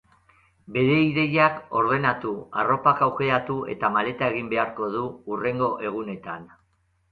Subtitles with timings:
[0.77, 2.31] Bere ideiak ordenatu,
[2.63, 6.53] arropak aukeratu eta maleta egin beharko du hurrengo egunetan.